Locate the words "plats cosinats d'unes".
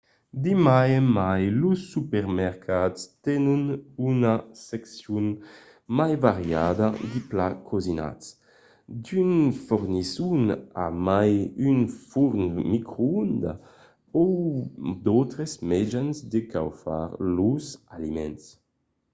7.31-9.53